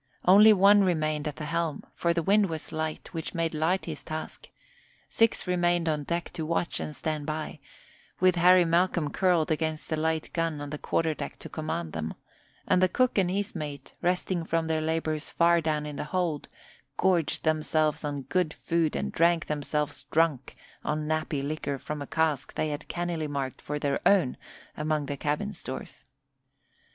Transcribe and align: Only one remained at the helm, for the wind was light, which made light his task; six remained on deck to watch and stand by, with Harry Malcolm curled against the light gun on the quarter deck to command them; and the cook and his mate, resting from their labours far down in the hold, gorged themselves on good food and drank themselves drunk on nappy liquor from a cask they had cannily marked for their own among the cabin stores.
Only 0.25 0.51
one 0.51 0.83
remained 0.83 1.27
at 1.27 1.35
the 1.35 1.45
helm, 1.45 1.83
for 1.93 2.11
the 2.11 2.23
wind 2.23 2.49
was 2.49 2.71
light, 2.71 3.13
which 3.13 3.35
made 3.35 3.53
light 3.53 3.85
his 3.85 4.03
task; 4.03 4.49
six 5.09 5.45
remained 5.45 5.87
on 5.87 6.05
deck 6.05 6.31
to 6.33 6.43
watch 6.43 6.79
and 6.79 6.95
stand 6.95 7.27
by, 7.27 7.59
with 8.19 8.33
Harry 8.33 8.65
Malcolm 8.65 9.11
curled 9.11 9.51
against 9.51 9.89
the 9.89 9.95
light 9.95 10.33
gun 10.33 10.59
on 10.59 10.71
the 10.71 10.79
quarter 10.79 11.13
deck 11.13 11.37
to 11.37 11.49
command 11.49 11.93
them; 11.93 12.15
and 12.67 12.81
the 12.81 12.89
cook 12.89 13.19
and 13.19 13.29
his 13.29 13.53
mate, 13.53 13.93
resting 14.01 14.43
from 14.43 14.65
their 14.65 14.81
labours 14.81 15.29
far 15.29 15.61
down 15.61 15.85
in 15.85 15.97
the 15.97 16.05
hold, 16.05 16.47
gorged 16.97 17.43
themselves 17.43 18.03
on 18.03 18.23
good 18.23 18.55
food 18.55 18.95
and 18.95 19.11
drank 19.11 19.45
themselves 19.45 20.05
drunk 20.09 20.55
on 20.83 21.05
nappy 21.07 21.43
liquor 21.43 21.77
from 21.77 22.01
a 22.01 22.07
cask 22.07 22.55
they 22.55 22.69
had 22.69 22.87
cannily 22.87 23.27
marked 23.27 23.61
for 23.61 23.77
their 23.77 23.99
own 24.07 24.35
among 24.75 25.05
the 25.05 25.15
cabin 25.15 25.53
stores. 25.53 26.05